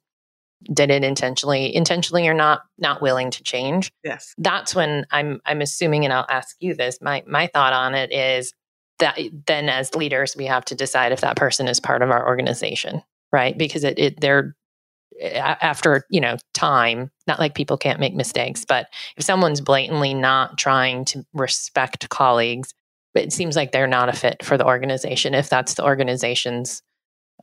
[0.74, 3.90] did it intentionally, intentionally or not not willing to change.
[4.04, 4.36] Yes.
[4.38, 6.98] That's when I'm I'm assuming and I'll ask you this.
[7.02, 8.54] My my thought on it is
[9.00, 12.28] that then as leaders we have to decide if that person is part of our
[12.28, 13.58] organization, right?
[13.58, 14.58] Because it, it they're
[15.22, 20.58] after you know time not like people can't make mistakes but if someone's blatantly not
[20.58, 22.74] trying to respect colleagues
[23.16, 26.82] it seems like they're not a fit for the organization if that's the organization's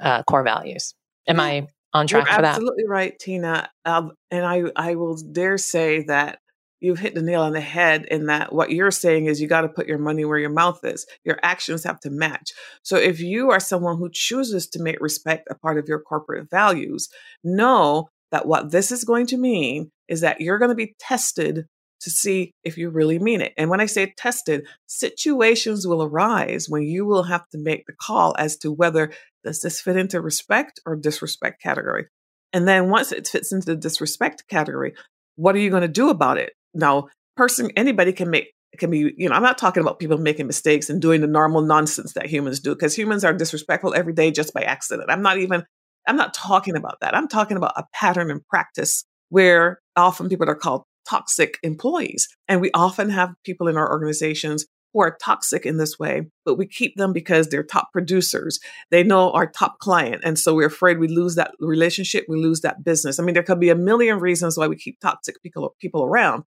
[0.01, 0.95] uh, core values
[1.27, 5.17] am i on track You're for that absolutely right tina um, and i i will
[5.17, 6.39] dare say that
[6.81, 9.61] you've hit the nail on the head in that what you're saying is you got
[9.63, 11.07] to put your money where your mouth is.
[11.25, 12.53] Your actions have to match.
[12.83, 16.51] So if you are someone who chooses to make respect a part of your corporate
[16.51, 17.09] values,
[17.45, 21.67] know that what this is going to mean is that you're going to be tested
[22.01, 23.53] to see if you really mean it.
[23.57, 27.93] And when I say tested, situations will arise when you will have to make the
[27.93, 29.13] call as to whether
[29.45, 32.07] does this fit into respect or disrespect category.
[32.53, 34.95] And then once it fits into the disrespect category,
[35.37, 36.53] what are you going to do about it?
[36.75, 40.47] Now, person, anybody can make can be, you know, I'm not talking about people making
[40.47, 44.31] mistakes and doing the normal nonsense that humans do, because humans are disrespectful every day
[44.31, 45.11] just by accident.
[45.11, 45.65] I'm not even,
[46.07, 47.17] I'm not talking about that.
[47.17, 52.29] I'm talking about a pattern and practice where often people are called toxic employees.
[52.49, 56.57] And we often have people in our organizations who are toxic in this way, but
[56.57, 58.59] we keep them because they're top producers.
[58.91, 60.23] They know our top client.
[60.25, 63.19] And so we're afraid we lose that relationship, we lose that business.
[63.19, 66.45] I mean, there could be a million reasons why we keep toxic people, people around.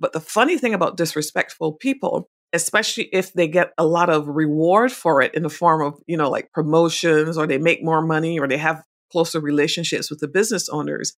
[0.00, 4.92] But the funny thing about disrespectful people, especially if they get a lot of reward
[4.92, 8.38] for it in the form of, you know, like promotions or they make more money
[8.38, 11.16] or they have closer relationships with the business owners,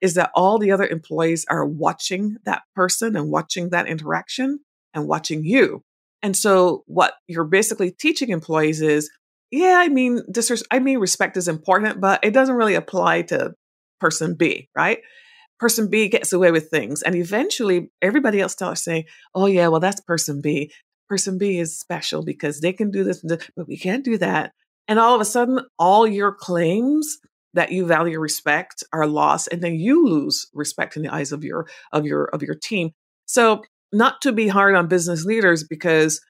[0.00, 4.60] is that all the other employees are watching that person and watching that interaction
[4.94, 5.82] and watching you.
[6.22, 9.10] And so what you're basically teaching employees is,
[9.50, 13.54] yeah, I mean, this I mean respect is important, but it doesn't really apply to
[14.00, 14.98] person B, right?
[15.58, 17.02] person B gets away with things.
[17.02, 19.04] And eventually everybody else starts saying,
[19.34, 20.72] oh, yeah, well, that's person B.
[21.08, 24.52] Person B is special because they can do this, but we can't do that.
[24.88, 27.18] And all of a sudden, all your claims
[27.56, 31.44] that you value respect are lost and then you lose respect in the eyes of
[31.44, 32.90] your of your of your team
[33.26, 36.20] so not to be hard on business leaders because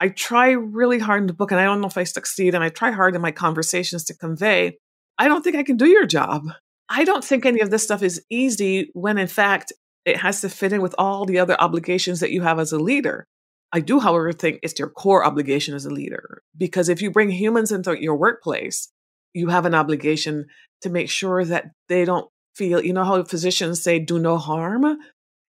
[0.00, 2.62] i try really hard in the book and i don't know if i succeed and
[2.62, 4.78] i try hard in my conversations to convey
[5.18, 6.44] i don't think i can do your job
[6.88, 9.72] I don't think any of this stuff is easy when, in fact,
[10.04, 12.78] it has to fit in with all the other obligations that you have as a
[12.78, 13.26] leader.
[13.72, 17.30] I do, however, think it's your core obligation as a leader because if you bring
[17.30, 18.88] humans into your workplace,
[19.36, 20.46] you have an obligation
[20.80, 24.98] to make sure that they don't feel, you know, how physicians say, do no harm?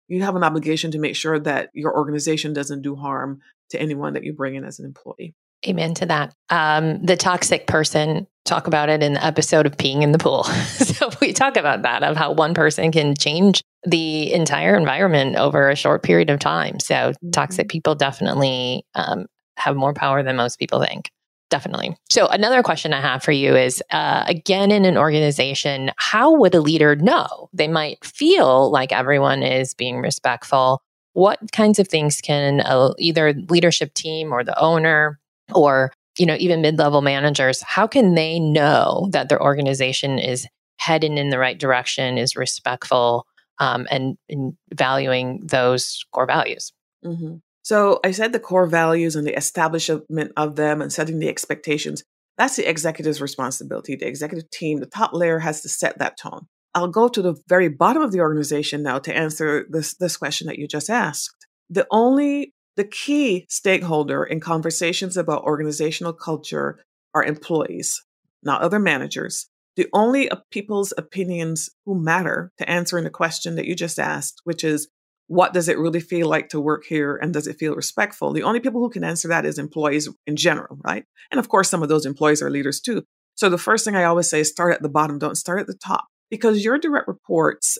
[0.09, 4.13] You have an obligation to make sure that your organization doesn't do harm to anyone
[4.13, 5.33] that you bring in as an employee.
[5.65, 6.33] Amen to that.
[6.49, 10.43] Um, the toxic person, talk about it in the episode of peeing in the pool.
[10.43, 15.69] so we talk about that of how one person can change the entire environment over
[15.69, 16.79] a short period of time.
[16.79, 17.31] So mm-hmm.
[17.31, 21.09] toxic people definitely um, have more power than most people think.
[21.49, 21.95] Definitely.
[22.09, 26.53] So another question I have for you is, uh, again, in an organization, how would
[26.53, 27.49] a leader know?
[27.53, 30.81] They might feel like everyone is being respectful.
[31.13, 35.19] What kinds of things can a, either leadership team or the owner
[35.53, 41.17] or you know even mid-level managers how can they know that their organization is heading
[41.17, 43.25] in the right direction is respectful
[43.59, 47.37] um, and, and, valuing those core values mm-hmm.
[47.67, 52.03] So i said the core values and the establishment of them and setting the expectations.
[52.37, 56.47] That's the executive's responsibility the executive team the top layer has to set that tone.
[56.73, 60.45] I'll go to the very bottom of the organization now to answer this, this question
[60.47, 61.47] that you just asked.
[61.69, 66.79] The only the key stakeholder in conversations about organizational culture
[67.15, 68.03] are employees,
[68.43, 69.47] not other managers.
[69.75, 74.63] The only people's opinions who matter to answering the question that you just asked, which
[74.63, 74.87] is
[75.27, 78.31] what does it really feel like to work here and does it feel respectful?
[78.33, 81.05] The only people who can answer that is employees in general, right?
[81.31, 83.03] And of course, some of those employees are leaders too.
[83.35, 85.67] So the first thing I always say is start at the bottom, don't start at
[85.67, 87.77] the top because your direct reports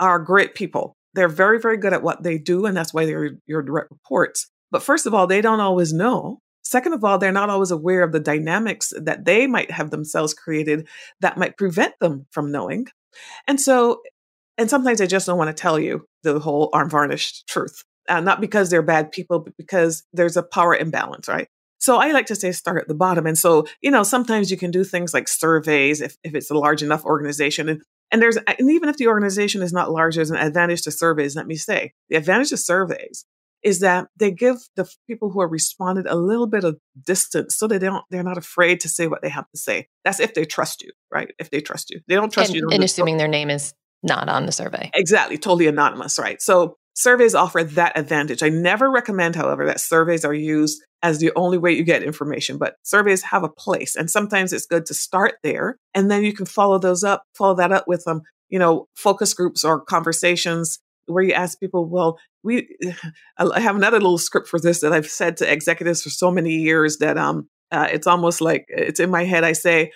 [0.00, 0.96] are great people.
[1.14, 4.50] They're very, very good at what they do, and that's why they're your direct reports.
[4.70, 6.38] But first of all, they don't always know.
[6.64, 10.32] Second of all, they're not always aware of the dynamics that they might have themselves
[10.32, 10.88] created
[11.20, 12.86] that might prevent them from knowing.
[13.46, 14.00] And so,
[14.62, 17.82] and sometimes they just don't want to tell you the whole unvarnished truth.
[18.08, 21.48] Uh, not because they're bad people, but because there's a power imbalance, right?
[21.78, 23.26] So I like to say start at the bottom.
[23.26, 26.54] And so, you know, sometimes you can do things like surveys if, if it's a
[26.54, 27.68] large enough organization.
[27.68, 27.82] And,
[28.12, 31.34] and there's, and even if the organization is not large, there's an advantage to surveys.
[31.34, 33.24] Let me say the advantage of surveys
[33.64, 37.66] is that they give the people who are responded a little bit of distance so
[37.66, 40.44] they don't they're not afraid to say what they have to say that's if they
[40.44, 43.28] trust you right if they trust you they don't trust and, you and assuming their
[43.28, 43.72] name is
[44.02, 48.90] not on the survey exactly totally anonymous right so surveys offer that advantage i never
[48.90, 53.22] recommend however that surveys are used as the only way you get information but surveys
[53.22, 56.78] have a place and sometimes it's good to start there and then you can follow
[56.78, 61.32] those up follow that up with um, you know focus groups or conversations where you
[61.32, 62.68] ask people, well, we,
[63.38, 66.52] I have another little script for this that I've said to executives for so many
[66.52, 69.44] years that um, uh, it's almost like it's in my head.
[69.44, 69.92] I say,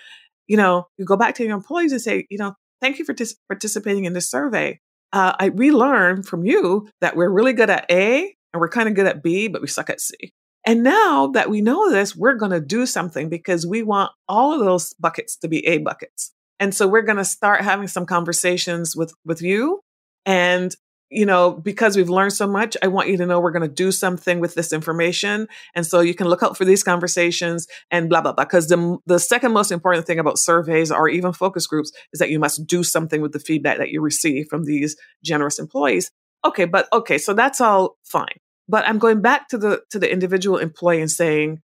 [0.47, 3.15] you know, you go back to your employees and say, you know, thank you for
[3.49, 4.79] participating in this survey.
[5.13, 8.89] Uh, I, we learned from you that we're really good at A and we're kind
[8.89, 10.33] of good at B, but we suck at C.
[10.65, 14.53] And now that we know this, we're going to do something because we want all
[14.53, 16.33] of those buckets to be A buckets.
[16.59, 19.81] And so we're going to start having some conversations with, with you
[20.25, 20.75] and
[21.09, 23.73] you know, because we've learned so much, I want you to know we're going to
[23.73, 25.47] do something with this information.
[25.73, 28.43] And so you can look out for these conversations and blah, blah, blah.
[28.43, 32.29] Because the, the second most important thing about surveys or even focus groups is that
[32.29, 36.11] you must do something with the feedback that you receive from these generous employees.
[36.45, 38.37] Okay, but okay, so that's all fine.
[38.67, 41.61] But I'm going back to the to the individual employee and saying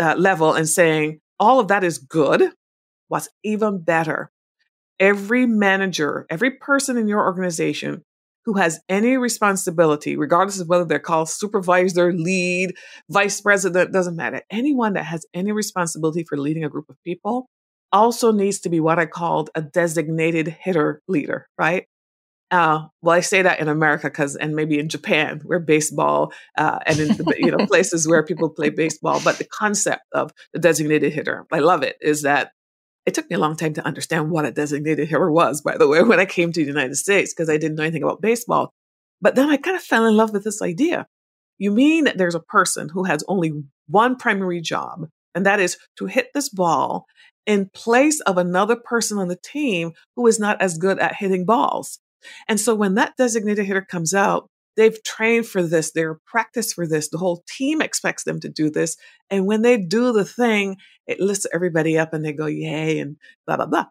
[0.00, 2.52] uh, level and saying all of that is good.
[3.08, 4.30] What's even better,
[5.00, 8.04] every manager, every person in your organization
[8.44, 12.74] who has any responsibility, regardless of whether they're called supervisor, lead,
[13.10, 14.42] vice president, doesn't matter.
[14.50, 17.48] Anyone that has any responsibility for leading a group of people
[17.92, 21.86] also needs to be what I called a designated hitter leader, right?
[22.50, 26.80] Uh, well, I say that in America because, and maybe in Japan, where baseball uh,
[26.84, 29.20] and in the, you know places where people play baseball.
[29.22, 31.96] But the concept of the designated hitter, I love it.
[32.00, 32.50] Is that
[33.06, 35.88] it took me a long time to understand what a designated hitter was, by the
[35.88, 38.72] way, when I came to the United States, because I didn't know anything about baseball.
[39.20, 41.06] But then I kind of fell in love with this idea.
[41.58, 43.52] You mean that there's a person who has only
[43.86, 47.06] one primary job, and that is to hit this ball
[47.46, 51.44] in place of another person on the team who is not as good at hitting
[51.44, 51.98] balls.
[52.48, 56.86] And so when that designated hitter comes out, they've trained for this, they're practiced for
[56.86, 57.08] this.
[57.08, 58.96] The whole team expects them to do this.
[59.30, 63.16] And when they do the thing, it lifts everybody up and they go, yay, and
[63.46, 63.86] blah, blah, blah.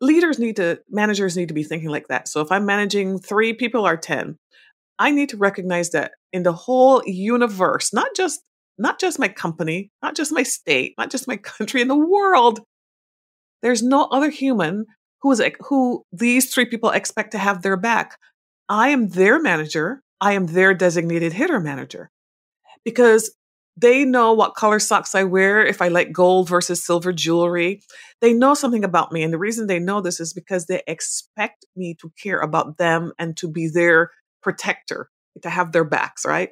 [0.00, 2.28] Leaders need to, managers need to be thinking like that.
[2.28, 4.36] So if I'm managing three people or 10,
[4.98, 8.40] I need to recognize that in the whole universe, not just
[8.78, 12.60] not just my company, not just my state, not just my country in the world.
[13.62, 14.86] There's no other human
[15.22, 18.16] who is who these three people expect to have their back.
[18.68, 20.02] I am their manager.
[20.20, 22.10] I am their designated hitter manager
[22.84, 23.34] because
[23.76, 27.82] they know what color socks I wear, if I like gold versus silver jewelry.
[28.22, 29.22] They know something about me.
[29.22, 33.12] And the reason they know this is because they expect me to care about them
[33.18, 34.10] and to be their
[34.42, 35.10] protector,
[35.42, 36.50] to have their backs, right?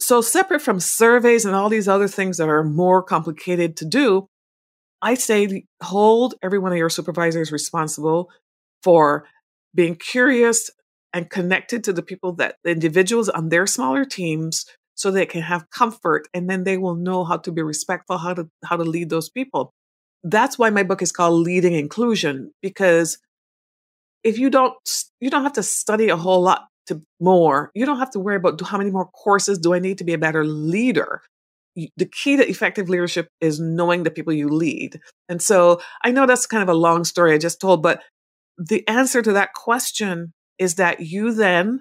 [0.00, 4.28] So, separate from surveys and all these other things that are more complicated to do,
[5.02, 8.30] I say hold every one of your supervisors responsible
[8.82, 9.24] for
[9.74, 10.70] being curious
[11.12, 15.42] and connected to the people that the individuals on their smaller teams so they can
[15.42, 18.84] have comfort and then they will know how to be respectful how to how to
[18.84, 19.72] lead those people.
[20.22, 23.18] That's why my book is called leading inclusion because
[24.22, 24.74] if you don't
[25.20, 27.70] you don't have to study a whole lot to more.
[27.74, 30.12] You don't have to worry about how many more courses do i need to be
[30.12, 31.22] a better leader?
[31.76, 35.00] The key to effective leadership is knowing the people you lead.
[35.28, 38.02] And so i know that's kind of a long story i just told but
[38.58, 41.80] the answer to that question is that you then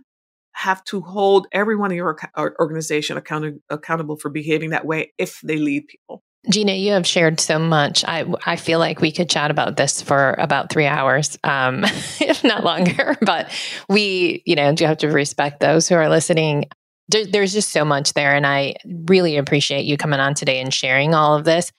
[0.54, 2.18] have to hold everyone in your
[2.60, 6.24] organization account- accountable for behaving that way if they lead people.
[6.50, 8.06] Gena, you have shared so much.
[8.06, 11.84] I I feel like we could chat about this for about three hours, um,
[12.22, 13.18] if not longer.
[13.22, 13.52] But
[13.90, 16.66] we, you know, do have to respect those who are listening.
[17.10, 18.76] There, there's just so much there, and I
[19.06, 21.72] really appreciate you coming on today and sharing all of this.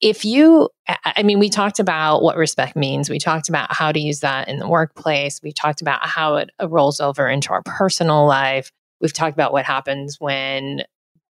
[0.00, 0.70] If you,
[1.04, 3.10] I mean, we talked about what respect means.
[3.10, 5.40] We talked about how to use that in the workplace.
[5.42, 8.72] We talked about how it rolls over into our personal life.
[9.00, 10.84] We've talked about what happens when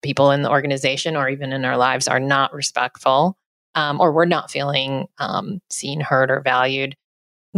[0.02, 3.36] people in the organization or even in our lives are not respectful
[3.74, 6.96] um, or we're not feeling um, seen, heard, or valued.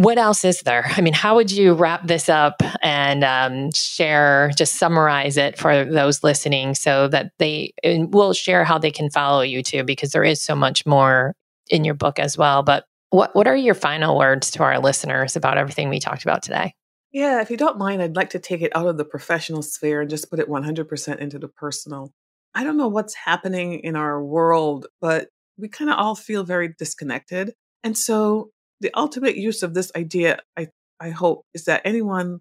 [0.00, 0.90] What else is there?
[0.96, 5.84] I mean, how would you wrap this up and um, share, just summarize it for
[5.84, 10.24] those listening so that they will share how they can follow you too, because there
[10.24, 11.34] is so much more
[11.68, 12.62] in your book as well.
[12.62, 16.42] But what, what are your final words to our listeners about everything we talked about
[16.42, 16.72] today?
[17.12, 20.00] Yeah, if you don't mind, I'd like to take it out of the professional sphere
[20.00, 22.10] and just put it 100% into the personal.
[22.54, 25.28] I don't know what's happening in our world, but
[25.58, 27.52] we kind of all feel very disconnected.
[27.84, 28.50] And so
[28.80, 30.68] the ultimate use of this idea, I,
[31.00, 32.40] I hope, is that anyone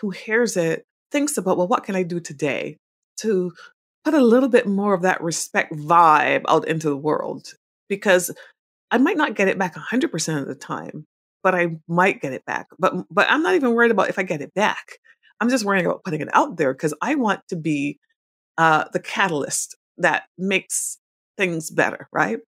[0.00, 2.78] who hears it thinks about, well, what can I do today
[3.18, 3.52] to
[4.04, 7.54] put a little bit more of that respect vibe out into the world?
[7.88, 8.34] Because
[8.90, 11.06] I might not get it back 100% of the time,
[11.42, 12.66] but I might get it back.
[12.78, 14.98] But, but I'm not even worried about if I get it back.
[15.40, 17.98] I'm just worrying about putting it out there because I want to be
[18.58, 20.98] uh, the catalyst that makes
[21.36, 22.38] things better, right?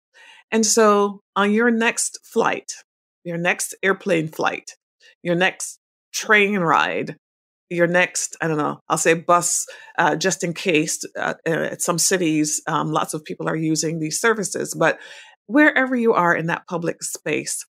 [0.50, 2.72] And so on your next flight,
[3.24, 4.72] your next airplane flight,
[5.22, 5.78] your next
[6.12, 7.16] train ride,
[7.70, 9.66] your next, I don't know, I'll say bus,
[9.98, 13.98] uh, just in case uh, uh, at some cities, um, lots of people are using
[13.98, 14.98] these services, but
[15.46, 17.64] wherever you are in that public space,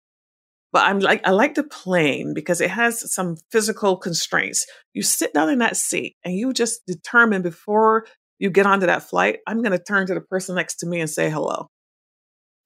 [0.72, 4.66] but I'm like, I like the plane because it has some physical constraints.
[4.94, 8.06] You sit down in that seat and you just determine before
[8.38, 11.00] you get onto that flight, I'm going to turn to the person next to me
[11.00, 11.68] and say hello.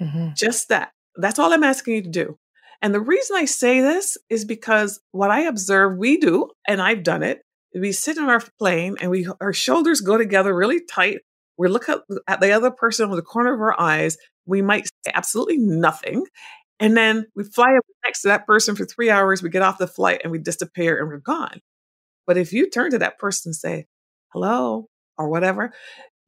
[0.00, 0.30] Mm-hmm.
[0.36, 0.92] Just that.
[1.16, 2.36] That's all I'm asking you to do.
[2.82, 7.02] And the reason I say this is because what I observe we do, and I've
[7.02, 7.40] done it,
[7.74, 11.18] we sit in our plane and we our shoulders go together really tight.
[11.58, 14.16] We look at, uh, at the other person with the corner of our eyes.
[14.46, 16.24] We might say absolutely nothing.
[16.78, 19.42] And then we fly up next to that person for three hours.
[19.42, 21.60] We get off the flight and we disappear and we're gone.
[22.26, 23.86] But if you turn to that person and say,
[24.32, 25.72] hello, or whatever,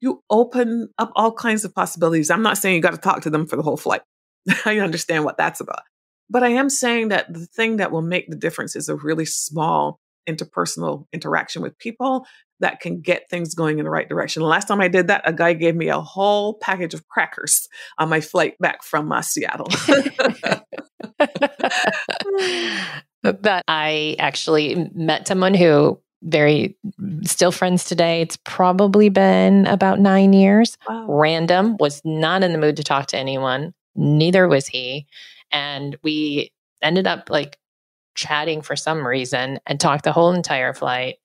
[0.00, 2.30] you open up all kinds of possibilities.
[2.30, 4.02] I'm not saying you got to talk to them for the whole flight.
[4.64, 5.82] I understand what that's about.
[6.30, 9.24] But I am saying that the thing that will make the difference is a really
[9.24, 12.26] small interpersonal interaction with people
[12.60, 14.42] that can get things going in the right direction.
[14.42, 17.68] The last time I did that, a guy gave me a whole package of crackers
[17.98, 19.68] on my flight back from uh, Seattle.
[23.22, 26.76] but I actually met someone who very
[27.22, 28.20] still friends today.
[28.22, 30.76] It's probably been about nine years.
[30.88, 31.06] Wow.
[31.08, 33.72] Random, was not in the mood to talk to anyone.
[33.94, 35.06] Neither was he.
[35.50, 37.58] And we ended up like
[38.14, 41.16] chatting for some reason and talked the whole entire flight.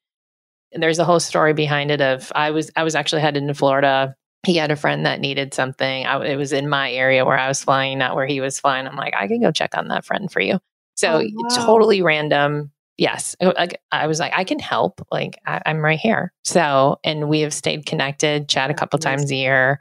[0.72, 3.54] And there's a whole story behind it of I was I was actually headed to
[3.54, 4.16] Florida.
[4.46, 6.06] He had a friend that needed something.
[6.06, 8.88] I, it was in my area where I was flying, not where he was flying.
[8.88, 10.60] I'm like, I can go check on that friend for you.
[10.96, 11.66] So oh, wow.
[11.66, 15.06] totally random yes, oh, I, I, was like, I can help.
[15.12, 16.32] Like, I, am right here.
[16.44, 19.80] So, and we have stayed connected, chat a couple times a year,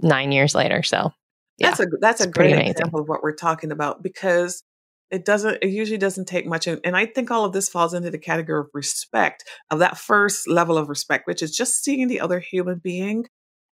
[0.00, 0.82] nine years later.
[0.82, 1.12] So,
[1.60, 4.62] yeah, that's a that's a great example of what we're talking about because
[5.10, 8.10] it doesn't it usually doesn't take much and i think all of this falls into
[8.10, 12.20] the category of respect of that first level of respect which is just seeing the
[12.20, 13.26] other human being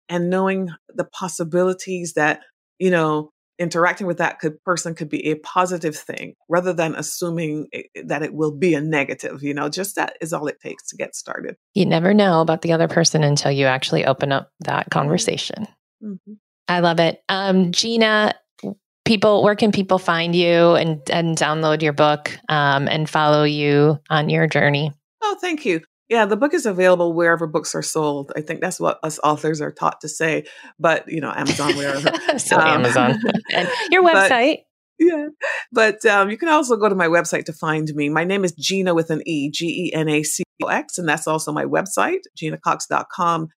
[0.08, 2.40] and knowing the possibilities that
[2.78, 7.66] you know interacting with that could, person could be a positive thing rather than assuming
[7.72, 9.42] it, that it will be a negative.
[9.42, 11.56] You know, just that is all it takes to get started.
[11.74, 15.66] You never know about the other person until you actually open up that conversation.
[16.02, 16.34] Mm-hmm.
[16.68, 17.22] I love it.
[17.28, 18.34] Um, Gena,
[19.04, 23.98] people, where can people find you and, and download your book um, and follow you
[24.10, 24.92] on your journey?
[25.22, 25.80] Oh, thank you.
[26.08, 28.32] Yeah, the book is available wherever books are sold.
[28.34, 30.44] I think that's what us authors are taught to say.
[30.78, 32.10] But you know, Amazon, wherever.
[32.38, 33.20] so um, Amazon
[33.52, 34.58] and your website.
[34.98, 35.26] But, yeah,
[35.70, 38.08] but um, you can also go to my website to find me.
[38.08, 41.06] My name is Gena with an E, G E N A C O X, and
[41.06, 43.48] that's also my website, genacox.com.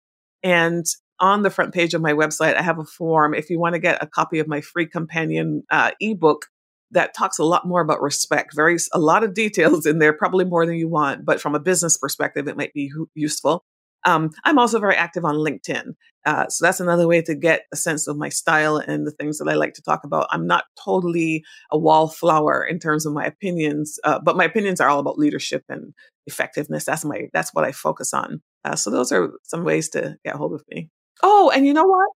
[0.44, 0.86] And
[1.22, 3.34] on the front page of my website, I have a form.
[3.34, 6.48] If you want to get a copy of my free companion uh, ebook,
[6.92, 8.54] that talks a lot more about respect.
[8.54, 11.60] Very a lot of details in there, probably more than you want, but from a
[11.60, 13.64] business perspective, it might be useful.
[14.04, 15.94] Um, I'm also very active on LinkedIn,
[16.26, 19.38] uh, so that's another way to get a sense of my style and the things
[19.38, 20.28] that I like to talk about.
[20.32, 24.90] I'm not totally a wallflower in terms of my opinions, uh, but my opinions are
[24.90, 25.94] all about leadership and
[26.26, 26.84] effectiveness.
[26.84, 28.42] That's my that's what I focus on.
[28.66, 30.90] Uh, so those are some ways to get hold of me.
[31.24, 32.10] Oh, and you know what?